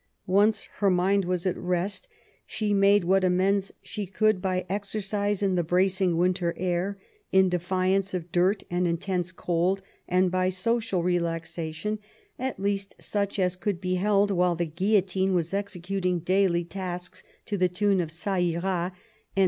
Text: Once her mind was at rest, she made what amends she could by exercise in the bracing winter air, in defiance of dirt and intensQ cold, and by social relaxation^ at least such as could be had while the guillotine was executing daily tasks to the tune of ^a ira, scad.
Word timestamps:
Once 0.25 0.63
her 0.77 0.89
mind 0.89 1.25
was 1.25 1.45
at 1.45 1.55
rest, 1.55 2.07
she 2.47 2.73
made 2.73 3.03
what 3.03 3.23
amends 3.23 3.71
she 3.83 4.07
could 4.07 4.41
by 4.41 4.65
exercise 4.67 5.43
in 5.43 5.53
the 5.53 5.63
bracing 5.63 6.17
winter 6.17 6.55
air, 6.57 6.97
in 7.31 7.49
defiance 7.49 8.15
of 8.15 8.31
dirt 8.31 8.63
and 8.71 8.87
intensQ 8.87 9.35
cold, 9.35 9.83
and 10.07 10.31
by 10.31 10.49
social 10.49 11.03
relaxation^ 11.03 11.99
at 12.39 12.59
least 12.59 12.95
such 12.99 13.37
as 13.37 13.55
could 13.55 13.79
be 13.79 13.93
had 13.93 14.31
while 14.31 14.55
the 14.55 14.65
guillotine 14.65 15.35
was 15.35 15.53
executing 15.53 16.17
daily 16.17 16.63
tasks 16.65 17.21
to 17.45 17.55
the 17.55 17.69
tune 17.69 18.01
of 18.01 18.09
^a 18.09 18.55
ira, 18.55 18.91
scad. 19.37 19.39